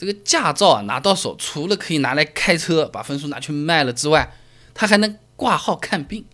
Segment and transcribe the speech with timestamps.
[0.00, 4.32] 这个驾照啊拿到手，除了可以拿来开车，把分数拿去卖了之外，
[4.72, 6.24] 它还能挂号看病、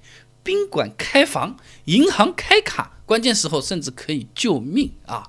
[0.44, 1.56] 宾馆开房、
[1.86, 5.24] 银行开卡，关键时候甚至可以救命啊！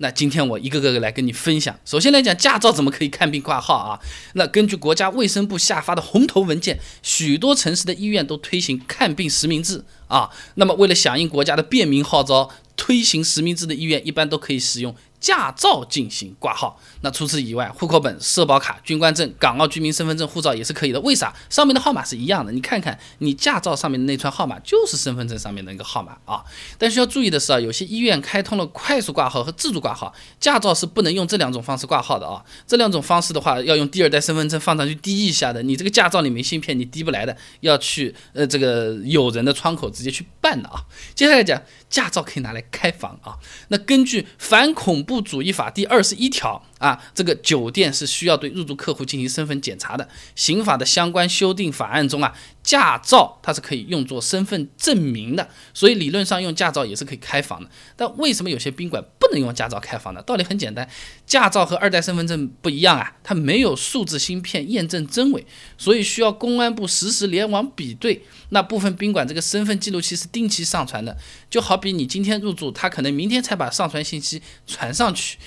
[0.00, 1.80] 那今天我一个个来跟你分享。
[1.86, 3.98] 首先来讲，驾照怎么可以看病挂号啊？
[4.34, 10.28] 那根据国家卫生部下发的红头文件，许多城市的医院都推行看病实名制啊。
[10.56, 14.94] 那么为了响应国家的便民号召，推行实名制的医院一般都可以使用。
[15.20, 21.00] 驾照进行挂号，那除此以外，户口本、社保卡、军官证、港澳居民身份证、护照也是可以的。
[21.00, 21.34] 为啥？
[21.50, 22.52] 上面的号码是一样的。
[22.52, 26.44] 你看看，你驾照上面的那串号码就是身份证上面的那个号码啊。
[26.78, 32.44] 但需要注意的是啊，有些医院开通了快速挂号和自助挂号，驾照是不能用这两种方式挂号的啊。
[32.66, 35.62] 这两种方式的话，要用第二代身份证放上去滴一下的。
[35.62, 40.84] 你这个驾照里没芯片，你滴不来的，要去呃这个有人的窗口直接去办的啊。
[41.14, 41.60] 接下来讲。
[41.88, 43.32] 驾照可以拿来开房啊？
[43.68, 46.62] 那根据反恐不主义法第二十一条。
[46.78, 50.08] 啊，这个酒店是需要对入住客户进行身份检查的。
[50.36, 52.32] 刑法的相关修订法案中啊，
[52.68, 57.70] 驾照它是可以用作身份证明的，所以理论上用驾照也是可以开房的。
[57.96, 60.20] 但为什么有些宾馆不能用驾照开房呢？
[60.20, 60.86] 道理很简单，
[61.24, 65.46] 驾照和二代身份证不一样啊，它没有数字芯片验证真伪，
[65.78, 68.22] 所以需要公安部实时联网比对。
[68.50, 71.16] 那部分宾馆这个身份记录器是定期上传的，
[71.48, 75.38] 就好比你今天入住，他可能明天才把上传信息传上去，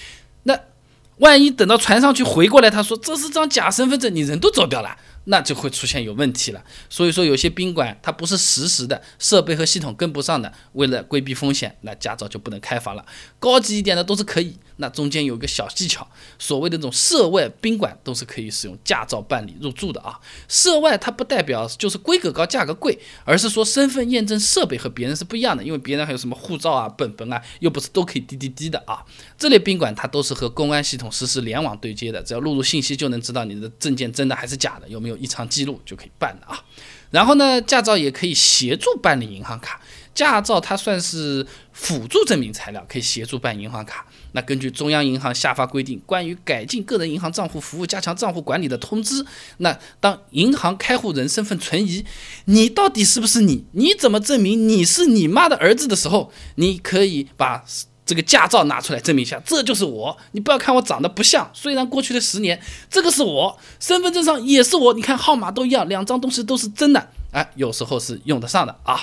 [0.42, 0.60] 那。
[1.18, 4.98] 万一等到传上去回过来，他说这是张假身份证，你人都走掉了。
[5.26, 13.06] 那就会出现有问题了，所以说有些宾馆它不是实时的设备和系统跟不上的，为了规避风险，那驾照就不能开房了。
[13.40, 16.06] 高级一点的都是可以，那中间有一个小技巧，
[16.38, 20.20] 所谓的这种涉外宾馆都是可以使用驾照办理入住的啊。
[20.50, 29.02] 涉外它不代表就是规格高、价格贵，而是说身份验证设备和别人是不一样的，因为别人还有什么护照啊、本本啊，又不是都可以滴滴滴的啊。
[29.38, 35.22] 这类宾馆它都是和公安系统实时联网对接的，只要录入信息就能知道你的证件真的还是假的，有没有。
[35.22, 36.60] 异常记录就可以办的啊，
[37.12, 39.80] 然后呢，驾照也可以协助办理银行卡。
[40.14, 44.06] 驾照它算是辅助证明材料，可以协助办银行卡。
[44.34, 49.26] 那根据中央银行下发规定，关于改进个人银行账户服务、加强账户管理的通知，
[49.58, 52.06] 那当银行开户人身份存疑，
[52.46, 53.66] 你到底是不是你？
[53.72, 57.64] 你怎么证明你是你妈的儿子的时候，你可以把。
[58.04, 60.18] 这个驾照拿出来证明一下，这就是我。
[60.34, 62.60] 你不要看我长得不像，虽然过去的十年，
[62.90, 64.94] 这个是我，身份证上也是我。
[64.94, 67.10] 你看号码都一样，两张东西都是真的。
[67.32, 69.00] 哎，有时候是用得上的啊。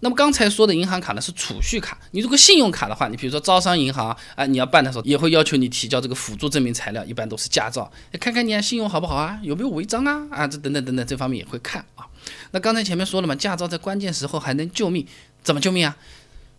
[0.00, 12.06] 那么刚才说的银行卡呢是储蓄卡，你如果信用卡的话，你比如说招商银行啊，你要办的时候也会要求你提交这个辅助证明材料，一般都是驾照，看看你啊信用好不好啊，有没有违章啊啊，这等等等等这方面也会看啊。
[12.52, 15.06] 那刚才前面说了嘛，驾照在关键时候还能救命，
[15.42, 15.96] 怎么救命啊？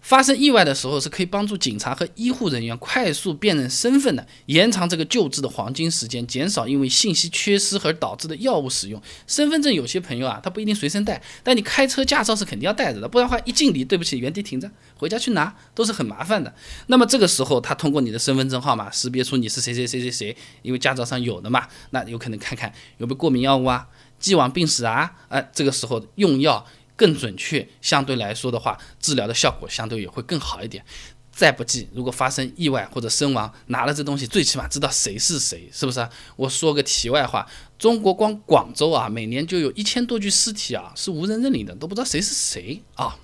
[0.01, 8.99] 发生意外的时候，是可以帮助警察和医护人员快速辨认身份的，延长这个救治的黄金时间，减少因为信息缺失而导致的药物使用。
[9.27, 16.53] 身份证有些朋友啊，他不一定随身带，但你开车驾照是肯定要带着的，不然的话一敬礼，对不起，原地停着，回家去拿都是很麻烦的。
[16.87, 26.65] 那么这个时候，他通过你的身份证号码识别出你是谁谁谁谁谁，因为驾照上有的嘛，那有可能看看有没有过敏药物啊、既往病史啊，哎，这个时候用药。
[26.99, 30.83] 更准确，相对来说的话，治疗的效果相对也会更好一点。
[31.31, 36.05] 再不济，如果发生意外或者身亡，拿了这东西，最起码知道谁是谁，是不是？
[36.35, 43.17] 我说个题外话，中国光广州啊，每年就有一千多具尸体啊，是无人认领的，都不知道谁是谁啊。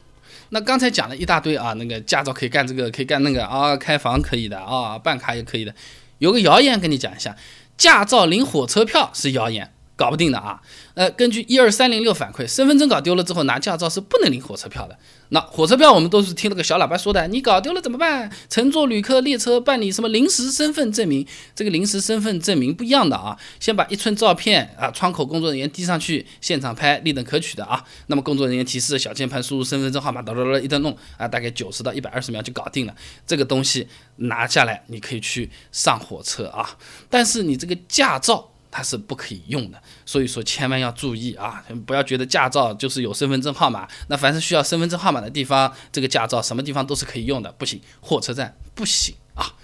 [0.52, 5.76] 那刚才讲了一大堆啊，那个驾照可以干这个，可以干那个啊，开房可以的啊，办卡也可以的。
[6.20, 7.36] 有个谣言跟你讲一下，
[7.78, 9.74] 驾照领火车票是谣言。
[9.96, 10.62] 搞不定的啊，
[10.94, 14.98] 呃，根据一二三零六反馈，身份证搞丢了之后拿驾照是不能领火车票的。
[15.30, 18.30] 那火车票我们都是听了个小喇叭说的，你搞丢了怎么办？
[18.50, 21.26] 乘坐旅客列车办理什么临时身份证明？
[21.56, 27.84] 这个临时身份证明不一样的啊，先把一寸照片啊，窗口工作人员递上去，现场拍，立等可取的啊。
[28.08, 32.94] 那么工作人员提示小键盘输入身份证号码，哒哒哒一顿弄啊，大概九十到一百二十秒就搞定了。
[33.26, 36.78] 这个东西拿下来你可以去上火车啊，
[37.10, 38.52] 但是你这个驾照。
[38.78, 41.64] 它是不可以用的，所以说千万要注意啊！
[41.86, 49.56] 不要觉得驾照就是有身份证号码，那凡是需要身份证号码的地方，这个驾照什么地方都是可以用的，不行，火车站不行啊！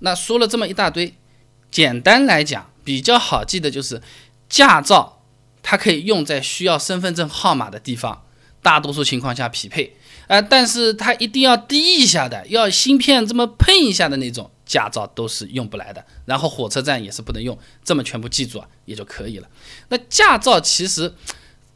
[0.00, 1.14] 那说了这么一大堆，
[1.70, 4.02] 简单来讲，比较好记的就是
[4.50, 5.22] 驾照，
[5.62, 8.26] 它可以用在需要身份证号码的地方，
[8.60, 14.50] 大多数情况下匹配，呃，但是它一定要滴一下的，要芯片这么碰一下的那种。
[14.68, 19.48] 驾照都是用不来的，然后火车站也是不能用，这么全部记住啊也就可以了。
[19.88, 21.14] 那驾照其实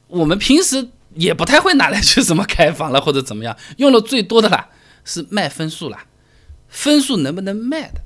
[0.07, 4.69] 我们平时也不太会拿来去什么开房了或者怎么样，用的最多的啦
[5.05, 6.07] 是卖分数啦，
[6.69, 8.03] 分数能不能卖的？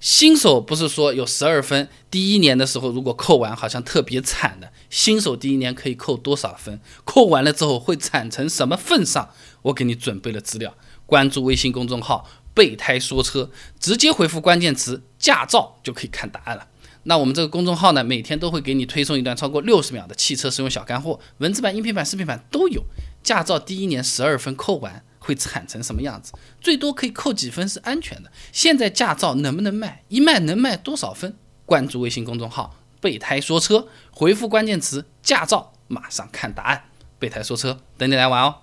[0.00, 4.72] 新手不是说有十二分，第一年的时候如果扣完好像特别惨的。
[4.90, 6.80] 新手第一年可以扣多少分？
[7.04, 9.30] 扣完了之后会惨成什么份上？
[9.62, 10.74] 我给你准备了资料，
[11.06, 13.50] 关注微信公众号“备胎说车”，
[13.80, 16.66] 直接回复关键词“驾照”就可以看答案了。
[17.04, 22.84] 那我们这个公众号呢，每天都会给你推送一段超过六十秒的汽车使用小干货，文字版、音频版、视频版都有。
[23.22, 25.04] 驾照第一年十二分扣完。
[25.24, 26.32] 会惨成什么样子？
[26.60, 28.32] 最多可以扣几分是安全的？
[28.50, 30.02] 现在驾照能不能卖？
[30.08, 31.36] 一卖能卖多少分？
[31.64, 36.86] 关注微信公众号“备胎说车”，回复关键词“驾照”，马上看答案。
[37.20, 38.61] 备胎说车，等你来玩哦。